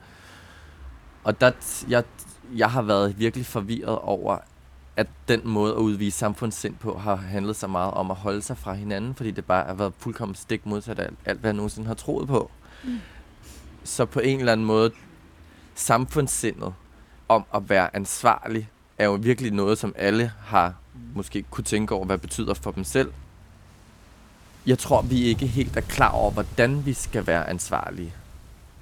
[1.25, 1.51] Og der,
[1.89, 2.05] jeg,
[2.57, 4.39] jeg har været virkelig forvirret over,
[4.97, 8.59] at den måde at udvise samfundssind på har handlet så meget om at holde sig
[8.59, 11.57] fra hinanden, fordi det bare har været fuldkommen stik modsat af alt, alt hvad jeg
[11.57, 12.51] nogensinde har troet på.
[12.85, 12.99] Mm.
[13.85, 14.91] Så på en eller anden måde,
[15.75, 16.75] samfundssindet
[17.29, 20.75] om at være ansvarlig, er jo virkelig noget, som alle har
[21.15, 23.13] måske kunne tænke over, hvad det betyder for dem selv.
[24.67, 28.15] Jeg tror, vi ikke helt er klar over, hvordan vi skal være ansvarlige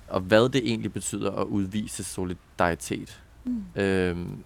[0.09, 3.21] og hvad det egentlig betyder at udvise solidaritet.
[3.45, 3.65] Mm.
[3.77, 4.37] Øhm,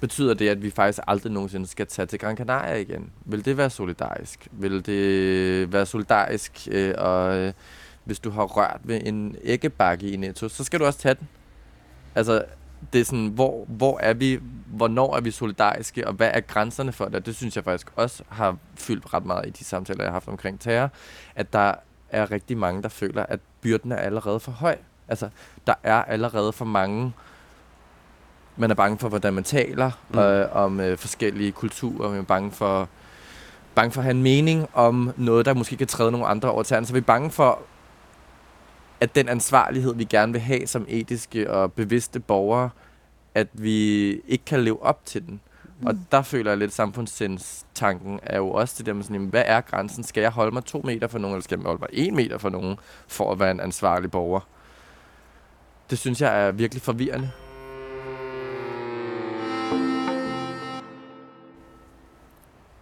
[0.00, 3.10] betyder det, at vi faktisk aldrig nogensinde skal tage til Gran Canaria igen?
[3.24, 4.48] Vil det være solidarisk?
[4.52, 7.52] Vil det være solidarisk, øh, og øh,
[8.04, 11.28] hvis du har rørt ved en æggebakke i Netto, så skal du også tage den?
[12.14, 12.44] Altså,
[12.92, 16.92] det er sådan, hvor, hvor er vi, hvornår er vi solidariske, og hvad er grænserne
[16.92, 17.26] for det?
[17.26, 20.28] Det synes jeg faktisk også har fyldt ret meget i de samtaler, jeg har haft
[20.28, 20.90] omkring terror,
[21.34, 21.74] at der
[22.10, 24.76] er rigtig mange, der føler, at byrden er allerede for høj.
[25.08, 25.28] Altså,
[25.66, 27.12] der er allerede for mange
[28.56, 30.18] man er bange for, hvordan man taler mm.
[30.18, 32.10] øh, om øh, forskellige kulturer.
[32.10, 32.88] Man er bange for,
[33.74, 36.62] bange for at have en mening om noget, der måske kan træde nogle andre over
[36.62, 36.86] tæerne.
[36.86, 37.58] Så vi er bange for,
[39.02, 42.70] at den ansvarlighed, vi gerne vil have som etiske og bevidste borgere,
[43.34, 45.40] at vi ikke kan leve op til den.
[45.80, 45.86] Mm.
[45.86, 49.42] Og der føler jeg lidt, samfundssindstanken er jo også det der med sådan, jamen, hvad
[49.46, 50.04] er grænsen?
[50.04, 52.38] Skal jeg holde mig to meter for nogen, eller skal jeg holde mig en meter
[52.38, 52.76] for nogen,
[53.08, 54.40] for at være en ansvarlig borger?
[55.90, 57.30] Det synes jeg er virkelig forvirrende.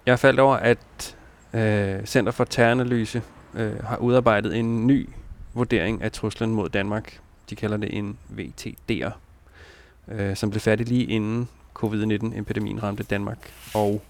[0.06, 1.16] Jeg faldt over, at
[1.52, 3.22] øh, Center for Terroranalyse
[3.54, 5.09] øh, har udarbejdet en ny
[5.54, 7.20] vurdering af truslen mod Danmark.
[7.50, 9.10] De kalder det en VTD'er,
[10.08, 13.52] øh, som blev færdig lige inden covid-19-epidemien ramte Danmark.
[13.74, 14.02] Og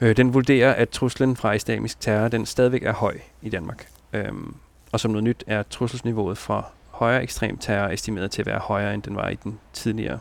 [0.00, 3.88] øh, den vurderer, at truslen fra islamisk terror den stadigvæk er høj i Danmark.
[4.12, 4.54] Øhm,
[4.92, 8.94] og som noget nyt er trusselsniveauet fra højere ekstrem terror estimeret til at være højere,
[8.94, 10.18] end den var i den tidligere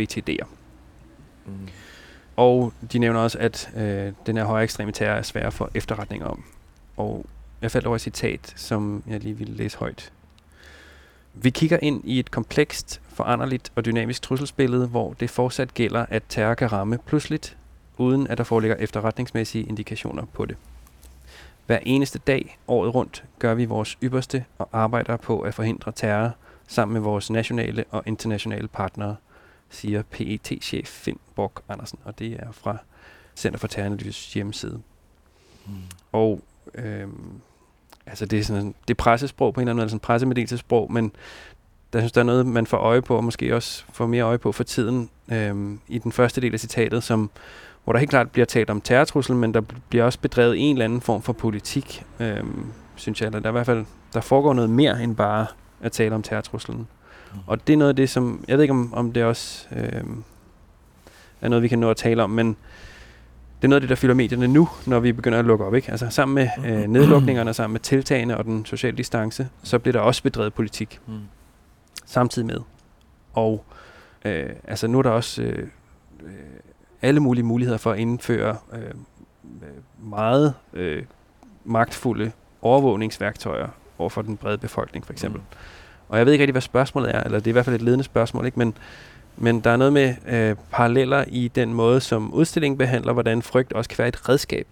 [0.00, 0.46] VTD'er.
[1.46, 1.68] Mm.
[2.36, 6.26] Og de nævner også, at øh, den her højere ekstreme terror er svær for efterretninger
[6.26, 6.44] om.
[6.96, 7.26] Og
[7.62, 10.12] jeg faldt over et citat, som jeg lige ville læse højt.
[11.34, 16.22] Vi kigger ind i et komplekst, foranderligt og dynamisk trusselsbillede, hvor det fortsat gælder, at
[16.28, 17.56] terror kan ramme pludseligt,
[17.98, 20.56] uden at der foreligger efterretningsmæssige indikationer på det.
[21.66, 26.30] Hver eneste dag, året rundt, gør vi vores ypperste og arbejder på at forhindre terror
[26.68, 29.16] sammen med vores nationale og internationale partnere–
[29.70, 32.78] siger PET-chef Finn Borg Andersen, og det er fra
[33.36, 34.80] Center for Terroranalyses hjemmeside.
[35.66, 35.72] Mm.
[36.12, 36.40] Og
[36.74, 37.40] øhm,
[38.10, 40.92] altså det er sådan det er pressesprog på en eller anden måde, altså en pressemeddelelsesprog,
[40.92, 41.12] men
[41.92, 44.38] der synes, der er noget, man får øje på, og måske også får mere øje
[44.38, 47.30] på for tiden, øhm, i den første del af citatet, som,
[47.84, 50.84] hvor der helt klart bliver talt om terrortrussel, men der bliver også bedrevet en eller
[50.84, 54.54] anden form for politik, øhm, synes jeg, eller der er i hvert fald, der foregår
[54.54, 55.46] noget mere end bare
[55.80, 56.88] at tale om terrortruslen.
[57.46, 58.44] Og det er noget af det, som...
[58.48, 60.02] Jeg ved ikke, om, om det også øh,
[61.40, 62.56] er noget, vi kan nå at tale om, men
[63.60, 65.74] det er noget af det, der fylder medierne nu, når vi begynder at lukke op.
[65.74, 65.90] Ikke?
[65.90, 70.00] Altså sammen med øh, nedlukningerne, sammen med tiltagene og den sociale distance, så bliver der
[70.00, 71.14] også bedrevet politik mm.
[72.06, 72.60] samtidig med.
[73.32, 73.64] Og
[74.24, 75.68] øh, altså nu er der også øh,
[76.22, 76.32] øh,
[77.02, 78.94] alle mulige muligheder for at indføre øh,
[79.98, 81.02] meget øh,
[81.64, 83.68] magtfulde overvågningsværktøjer
[83.98, 85.40] over for den brede befolkning, for eksempel.
[85.40, 85.56] Mm.
[86.08, 87.82] Og jeg ved ikke rigtig, hvad spørgsmålet er, eller det er i hvert fald et
[87.82, 88.58] ledende spørgsmål, ikke?
[88.58, 88.74] Men,
[89.40, 93.72] men der er noget med øh, paralleller i den måde, som udstillingen behandler, hvordan frygt
[93.72, 94.66] også kan være et redskab.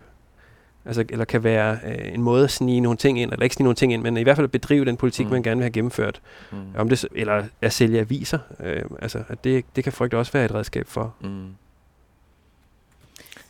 [0.85, 3.65] Altså, eller kan være øh, en måde at snige nogle ting ind, eller ikke snige
[3.65, 5.33] nogle ting ind, men i hvert fald at bedrive den politik, mm.
[5.33, 6.21] man gerne vil have gennemført.
[6.53, 6.59] Mm.
[6.77, 8.39] Om det, eller at sælge aviser.
[8.61, 11.15] Øh, altså, at det, det kan frygt også være et redskab for.
[11.21, 11.49] Mm.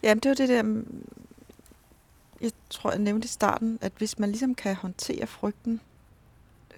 [0.03, 1.05] Jamen, det er jo det der, mm,
[2.41, 5.81] jeg tror, jeg nævnte i starten, at hvis man ligesom kan håndtere frygten,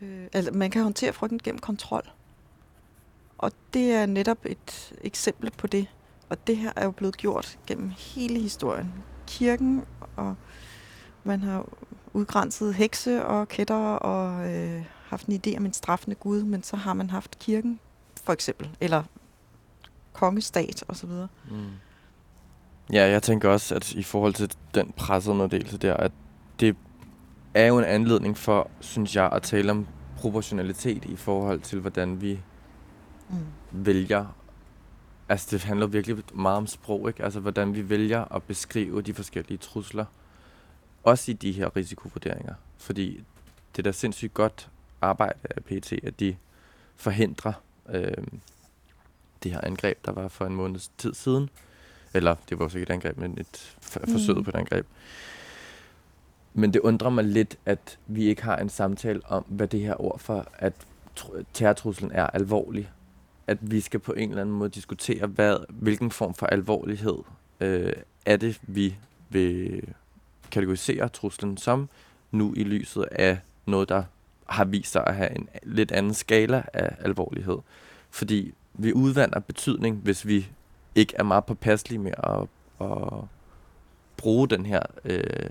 [0.03, 2.11] Øh, altså, man kan håndtere frygten gennem kontrol.
[3.41, 5.87] Og det er netop et eksempel på det.
[6.29, 8.93] Og det her er jo blevet gjort gennem hele historien.
[9.27, 9.85] Kirken,
[10.17, 10.35] og
[11.25, 11.69] man har
[12.13, 16.77] udgrænset hekse og kætter og øh, haft en idé om en straffende gud, men så
[16.77, 17.81] har man haft kirken,
[18.25, 19.03] for eksempel, eller
[20.13, 21.11] kongestat osv.
[21.51, 21.67] Mm.
[22.93, 26.13] Ja, jeg tænker også, at i forhold til den pressemeddelelse der, at
[26.61, 26.77] det
[27.55, 32.21] er jo en anledning for, synes jeg, at tale om proportionalitet i forhold til, hvordan
[32.21, 32.41] vi
[33.31, 33.85] mm.
[33.85, 34.27] vælger.
[35.29, 37.25] Altså, det handler virkelig meget om sprog, ikke?
[37.25, 40.05] Altså, hvordan vi vælger at beskrive de forskellige trusler.
[41.03, 42.55] Også i de her risikovurderinger.
[42.79, 43.25] Fordi
[43.77, 44.69] det er da sindssygt godt
[45.01, 46.37] arbejde af PT, at de
[46.97, 47.53] forhindrer
[47.89, 48.25] øh,
[49.43, 51.51] det her angreb, der var for en måneds tid siden.
[52.15, 54.45] Eller, det var også ikke et angreb, men et forsøg mm.
[54.45, 54.87] på et angreb.
[56.55, 60.01] Men det undrer mig lidt, at vi ikke har en samtale om, hvad det her
[60.01, 60.73] ord for, at
[61.55, 62.91] terrortruslen er alvorlig.
[63.51, 67.19] At vi skal på en eller anden måde diskutere, hvad, hvilken form for alvorlighed
[67.61, 67.93] øh,
[68.27, 68.97] er det, vi
[69.29, 69.83] vil
[70.51, 71.89] kategorisere truslen som,
[72.31, 74.03] nu i lyset af noget, der
[74.47, 77.59] har vist sig at have en lidt anden skala af alvorlighed.
[78.11, 80.47] Fordi vi udvander betydning, hvis vi
[80.95, 82.47] ikke er meget påpasselige med at,
[82.81, 83.25] at
[84.17, 85.51] bruge den her øh,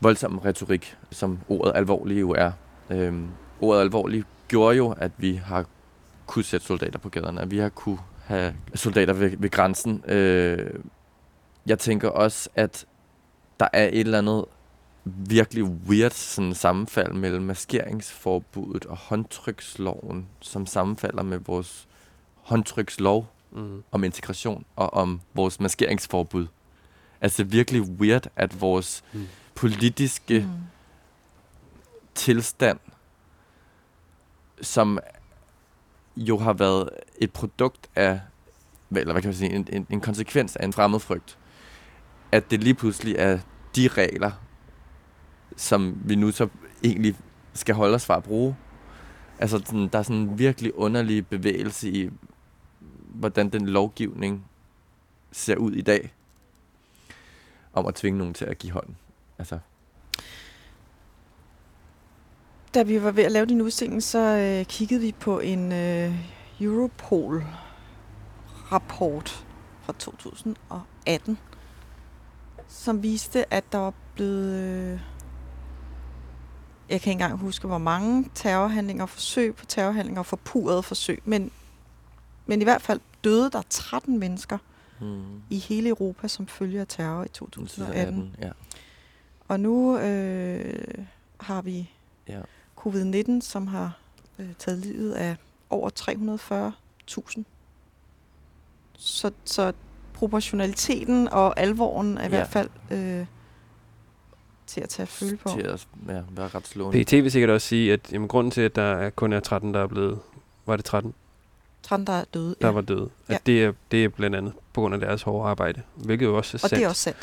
[0.00, 2.52] voldsom retorik, som ordet alvorlig jo er.
[2.90, 3.28] Øhm,
[3.60, 5.66] ordet alvorlig gjorde jo, at vi har
[6.26, 10.04] kunne sætte soldater på gaderne, at vi har kunne have soldater ved, ved grænsen.
[10.08, 10.74] Øh,
[11.66, 12.86] jeg tænker også, at
[13.60, 14.44] der er et eller andet
[15.04, 21.88] virkelig weird sådan sammenfald mellem maskeringsforbuddet og håndtryksloven, som sammenfalder med vores
[22.42, 23.82] håndtrykslov Mm.
[23.92, 26.46] om integration og om vores maskeringsforbud.
[27.20, 29.28] Altså virkelig weird, at vores Mm.
[29.54, 30.48] politiske Mm.
[32.14, 32.78] tilstand,
[34.60, 34.98] som
[36.16, 38.20] jo har været et produkt af,
[38.90, 41.38] eller hvad kan man sige, en, en, en konsekvens af en fremmedfrygt,
[42.32, 43.38] at det lige pludselig er
[43.76, 44.30] de regler,
[45.56, 46.48] som vi nu så
[46.84, 47.16] egentlig
[47.54, 48.56] skal holde os fra at bruge.
[49.38, 52.10] Altså, sådan, der er sådan en virkelig underlig bevægelse i,
[53.08, 54.44] hvordan den lovgivning
[55.32, 56.14] ser ud i dag,
[57.72, 58.96] om at tvinge nogen til at give hånden.
[59.38, 59.58] Altså,
[62.74, 66.14] da vi var ved at lave din udstilling, så øh, kiggede vi på en øh,
[66.60, 69.46] Europol-rapport
[69.82, 71.38] fra 2018,
[72.68, 74.54] som viste, at der var blevet...
[74.54, 75.00] Øh,
[76.88, 81.50] jeg kan ikke engang huske, hvor mange terrorhandlinger, forsøg på terrorhandlinger og forpurede forsøg, men,
[82.46, 84.58] men i hvert fald døde der 13 mennesker
[85.00, 85.42] hmm.
[85.50, 88.14] i hele Europa som følge af terror i 2018.
[88.14, 88.50] 2018, ja.
[89.48, 91.04] Og nu øh,
[91.40, 91.90] har vi
[92.28, 92.40] ja.
[92.86, 93.92] Covid-19, som har
[94.38, 95.36] øh, taget livet af
[95.70, 95.90] over
[97.38, 97.42] 340.000.
[98.98, 99.72] Så, så
[100.14, 102.28] proportionaliteten og alvoren er i Ja.
[102.28, 103.26] hvert fald øh,
[104.66, 105.48] til at tage føle på.
[105.48, 107.04] Til at ja, være ret slående.
[107.04, 109.74] PT vil sikkert også sige, at jamen, grunden til, at der er kun er 13,
[109.74, 110.18] der er blevet...
[110.66, 111.14] Var det 13,
[111.82, 112.54] 13, der er døde.
[112.60, 113.10] der var døde?
[113.28, 113.38] At Ja.
[113.46, 116.56] det, er, det er blandt andet på grund af deres hårde arbejde, hvilket jo også
[116.56, 116.74] er og sandt.
[116.76, 117.18] det er også sandt.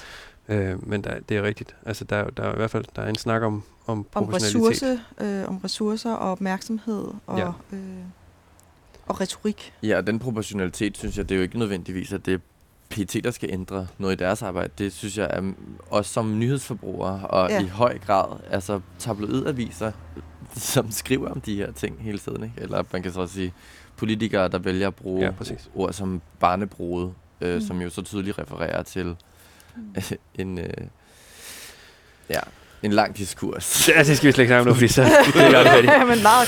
[0.49, 1.75] Øh, men der, det er rigtigt.
[1.85, 4.03] Altså, der, er- der er i hvert fald der er en snak om, om Om,
[4.03, 4.69] proportionalitet.
[4.71, 4.99] ressource,
[5.41, 7.47] øh, om ressourcer og opmærksomhed og, Ja.
[7.73, 7.79] øh,
[9.07, 9.73] og retorik.
[9.83, 12.37] Ja, og den proportionalitet, synes jeg, det er jo ikke nødvendigvis, at det er
[12.89, 14.71] PT, der skal ændre noget i deres arbejde.
[14.77, 15.51] Det synes jeg er
[15.89, 17.61] også som nyhedsforbrugere, og Ja.
[17.61, 19.91] i høj grad, altså tabloidaviser,
[20.53, 22.43] som skriver om de her ting hele tiden.
[22.43, 22.55] Ikke?
[22.57, 23.53] Eller man kan så også sige
[23.97, 25.69] politikere, der vælger at bruge Ja, præcis.
[25.75, 27.61] ord som barnebrode, øh, Mm.
[27.61, 29.15] som jo så tydeligt refererer til.
[30.41, 30.65] en, øh,
[32.29, 32.39] ja,
[32.83, 33.89] en lang diskurs.
[33.89, 35.01] Ja, det skal vi slet ikke snakke om nu, fordi så
[35.33, 36.05] det er aldrig færdige.
[36.05, 36.47] Men meget.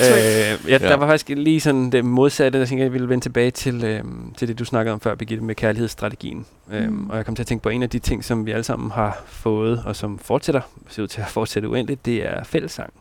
[0.64, 0.96] Øh, ja, der Ja.
[0.96, 4.04] var faktisk lige sådan det modsatte, der tænkte jeg, jeg ville vende tilbage til, øh,
[4.38, 6.46] til det, du snakkede om før, Birgitte, med kærlighedsstrategien.
[6.68, 6.74] Mm.
[6.74, 8.64] Øhm, og jeg kom til at tænke på en af de ting, som vi alle
[8.64, 12.94] sammen har fået, og som fortsætter, ser ud til at fortsætte uendeligt, det er fællessang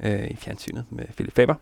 [0.00, 1.54] øh, i fjernsynet med Philip Faber.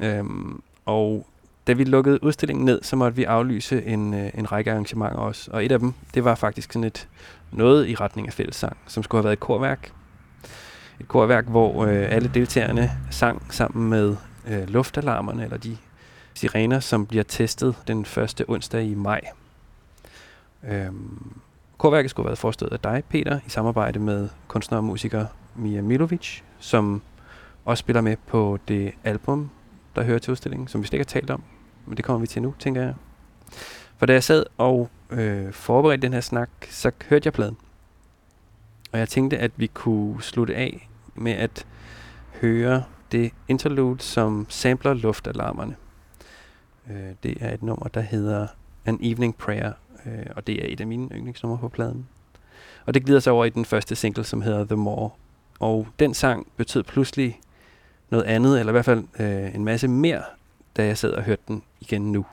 [0.00, 1.26] Øhm, og
[1.66, 5.50] da vi lukkede udstillingen ned, så måtte vi aflyse en, øh, en række arrangementer også.
[5.50, 7.08] Og et af dem, det var faktisk sådan et
[7.52, 9.92] noget i retning af fællessang, som skulle have været et korværk.
[11.00, 14.16] Et korværk, hvor øh, alle deltagerne sang sammen med
[14.48, 15.76] øh, luftalarmerne, eller de
[16.34, 19.20] sirener, som bliver testet den første onsdag i maj.
[20.68, 21.32] Øhm,
[21.78, 25.82] korværket skulle have været forestået af dig, Peter, i samarbejde med kunstner og musiker Mia
[25.82, 27.02] Milovic, som
[27.64, 29.50] også spiller med på det album,
[29.96, 31.42] der hører til udstillingen, som vi slet ikke har talt om,
[31.86, 32.94] men det kommer vi til nu, tænker jeg.
[33.96, 37.56] For da jeg sad og øh, forberedte den her snak, så hørte jeg pladen.
[38.92, 41.66] Og jeg tænkte, at vi kunne slutte af med at
[42.40, 45.76] høre det interlude, som sampler luftalarmerne.
[46.90, 48.46] Øh, det er et nummer, der hedder
[48.84, 49.72] An Evening Prayer,
[50.06, 52.08] øh, og det er et af mine yndlingsnumre på pladen.
[52.86, 55.10] Og det glider sig over i den første single, som hedder The More.
[55.60, 57.40] Og den sang betød pludselig
[58.10, 60.22] noget andet, eller i hvert fald øh, en masse mere,
[60.76, 62.26] da jeg sad og hørte den igen nu.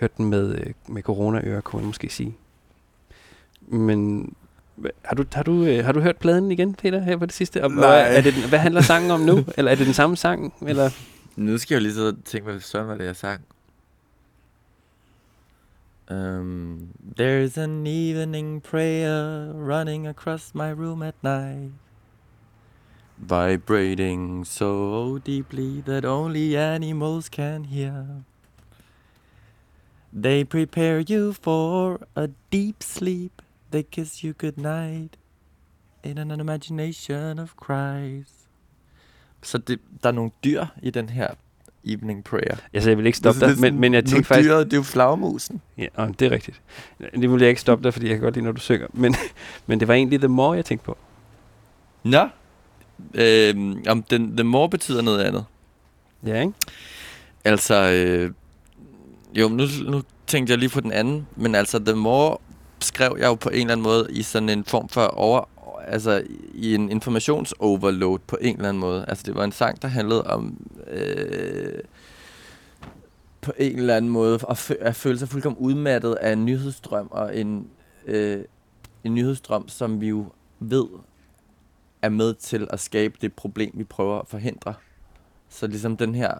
[0.00, 2.36] Hørte den med, øh, med corona-ører, kunne man måske sige.
[3.60, 4.32] Men
[5.04, 7.64] har du, har, du, øh, har du hørt pladen igen, Peter, her på det sidste?
[7.64, 7.78] Og, Nej.
[8.02, 9.44] hvad- Er det, den- hvad handler sangen om nu?
[9.56, 10.54] eller er det den samme sang?
[10.66, 10.90] Eller?
[11.36, 13.40] Nu skal jeg jo lige så tænke, hvad søren var det, jeg sang.
[16.10, 16.88] Um,
[17.20, 21.72] There's an evening prayer running across my room at night
[23.20, 28.06] Vibrating so deeply that only animals can hear
[30.22, 33.42] They prepare you for a deep sleep
[33.72, 35.16] They kiss you goodnight
[36.04, 38.28] In an imagination of cries
[39.42, 41.28] Så det, der er nogle dyr i den her
[41.84, 42.56] evening prayer.
[42.72, 44.48] Altså, jeg vil ikke stoppe Det dig, men, men jeg nu tænkte faktisk...
[44.48, 45.60] dyret, det er jo flagmusen.
[45.78, 46.60] Ja, og det er rigtigt.
[46.98, 48.86] Det vil jeg ikke stoppe dig, fordi jeg kan godt lide, når du synger.
[48.92, 49.14] Men,
[49.66, 50.96] men det var egentlig The More, jeg tænkte på.
[52.02, 52.28] Nå.
[53.14, 55.44] Øhm, om den, the more betyder noget andet.
[56.26, 56.52] Ja, ikke?
[57.44, 58.32] Altså, øh,
[59.34, 62.38] jo, nu, nu tænkte jeg lige på den anden, men altså, the more
[62.80, 65.48] skrev jeg jo på en eller anden måde i sådan en form for over,
[65.86, 66.22] altså
[66.54, 69.04] i en informationsoverload på en eller anden måde.
[69.08, 71.80] Altså, det var en sang, der handlede om øh,
[73.40, 77.08] på en eller anden måde at, fø- at føle sig fuldkommen udmattet af en nyhedsstrøm
[77.10, 77.66] og en,
[78.06, 78.44] øh,
[79.04, 80.26] en nyhedsstrøm, som vi jo
[80.60, 80.84] ved
[82.02, 84.74] er med til at skabe det problem, vi prøver at forhindre.
[85.48, 86.34] Så ligesom den her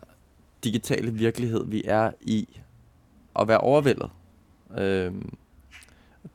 [0.64, 2.60] digitale virkelighed, vi er i,
[3.38, 4.10] at være overvældet.
[4.78, 5.36] Øhm,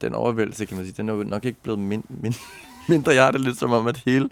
[0.01, 2.33] den overvældelse, kan man sige, den er jo nok ikke blevet min, min,
[2.89, 3.13] mindre.
[3.13, 4.29] Jeg har det lidt som om, at hele,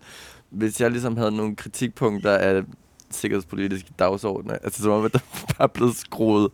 [0.49, 2.63] hvis jeg ligesom havde nogle kritikpunkter af
[3.09, 5.19] sikkerhedspolitiske dagsordner, altså som om, at der
[5.57, 6.51] bare er blevet skruet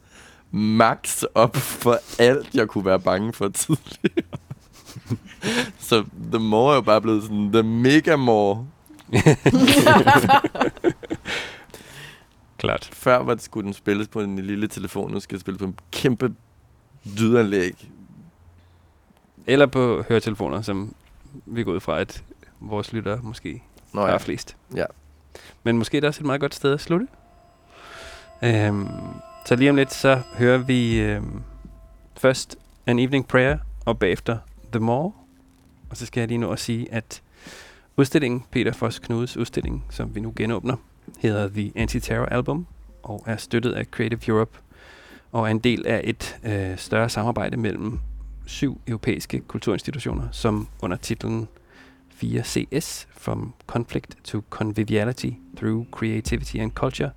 [0.52, 4.27] max op for alt, jeg kunne være bange for tidligere.
[5.80, 8.66] Så The More er jo bare blevet sådan The Mega More.
[12.58, 12.90] Klart.
[12.94, 15.66] Før var det, skulle den spilles på en lille telefon, nu skal det spilles på
[15.66, 16.34] en kæmpe
[17.04, 17.90] lydanlæg.
[19.48, 20.94] Eller på høretelefoner, som
[21.46, 22.24] vi går ud fra, at
[22.60, 24.08] vores lyttere måske Nå ja.
[24.08, 24.58] ja, er flest.
[24.76, 24.86] Ja.
[25.64, 27.08] Men måske er det også et meget godt sted at slutte.
[28.44, 28.88] Øhm,
[29.46, 31.42] så lige om lidt, så hører vi øhm,
[32.18, 34.38] først An Evening Prayer, og bagefter
[34.72, 35.12] The More.
[35.90, 37.22] Og så skal jeg lige nå at sige, at
[37.98, 40.76] udstillingen, Peter Foss Knudes udstilling, som vi nu genåbner,
[41.20, 42.68] hedder The Anti-Terror Album,
[43.04, 44.58] og er støttet af Creative Europe,
[45.32, 48.00] og er en del af et øh, større samarbejde mellem
[48.46, 51.48] syv europæiske kulturinstitutioner, som under titlen
[52.24, 57.12] 4CS, From Conflict to Conviviality Through Creativity and Culture,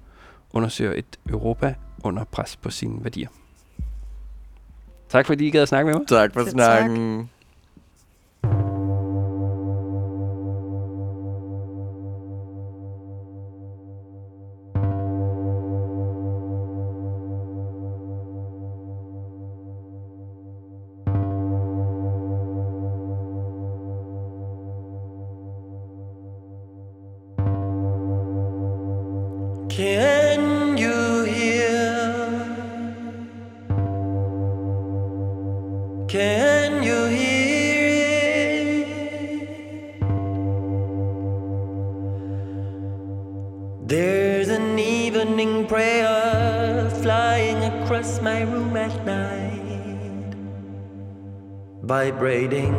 [0.53, 3.29] undersøger et Europa under pres på sine værdier.
[5.09, 6.09] Tak fordi I gad at snakke med mig.
[6.09, 6.91] Tak for Selv tak.
[29.81, 30.20] Snakken.
[52.01, 52.73] Vibrating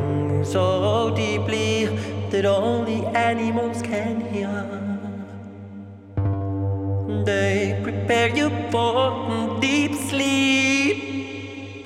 [0.43, 1.85] so deeply
[2.31, 4.57] that only animals can hear.
[7.29, 10.97] They prepare you for deep sleep.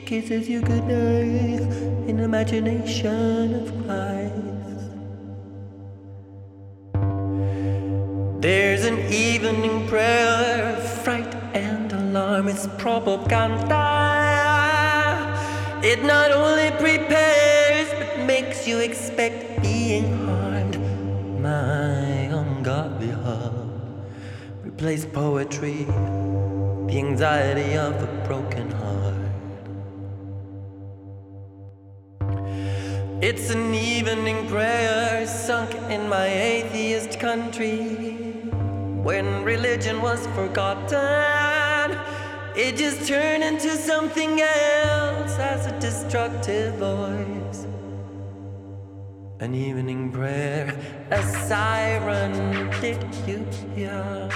[0.06, 1.68] Kisses you goodnight
[2.10, 4.84] in imagination of Christ.
[8.46, 13.84] There's an evening prayer, fright and alarm is propaganda.
[15.92, 17.25] It not only prepares
[18.68, 20.80] you expect being harmed.
[21.40, 23.70] My ungodly heart
[24.64, 25.84] replace poetry,
[26.88, 29.16] the anxiety of a broken heart.
[33.22, 37.78] It's an evening prayer sunk in my atheist country.
[39.04, 41.98] When religion was forgotten,
[42.56, 47.75] it just turned into something else as a destructive voice.
[49.42, 50.74] An evening prayer,
[51.12, 54.30] a siren, did you hear?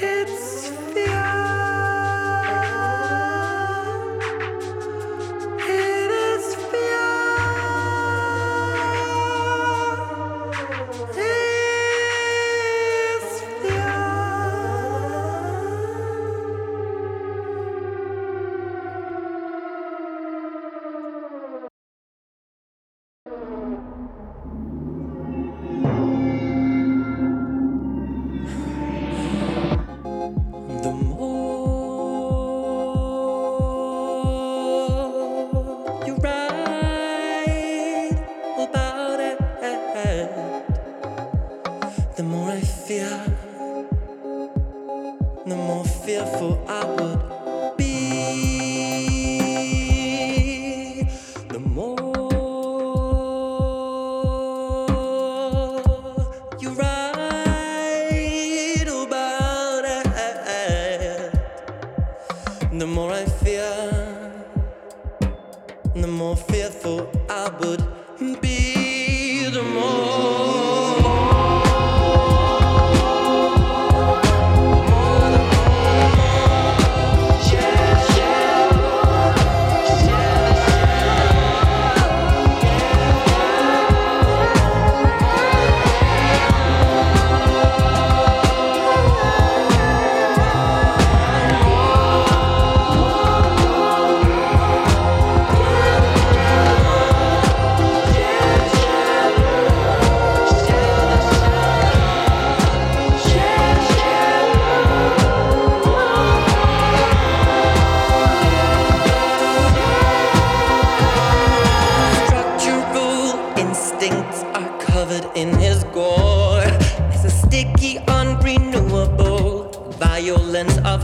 [0.00, 1.63] It's fear.
[62.94, 64.32] More I fear,
[65.96, 67.82] the more fearful I would
[68.40, 69.48] be.
[69.50, 70.43] The more.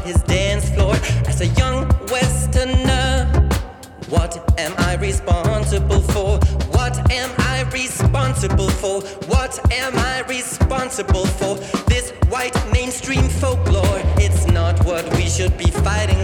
[0.04, 0.94] This dance floor
[1.26, 3.48] as a young Westerner.
[4.08, 6.38] What am I responsible for?
[6.76, 9.00] What am I responsible for?
[9.28, 11.56] What am I responsible for?
[11.88, 16.19] This white mainstream folklore, it's not what we should be fighting